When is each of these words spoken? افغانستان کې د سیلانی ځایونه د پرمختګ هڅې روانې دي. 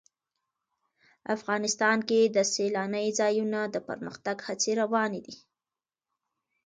افغانستان 1.35 1.97
کې 2.09 2.19
د 2.35 2.37
سیلانی 2.53 3.07
ځایونه 3.19 3.59
د 3.73 3.75
پرمختګ 3.87 4.37
هڅې 4.47 4.71
روانې 4.81 5.21
دي. 5.27 5.35